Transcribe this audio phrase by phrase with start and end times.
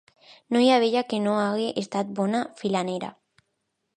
[0.55, 3.13] No hi ha vella que no hagi estat bona filanera.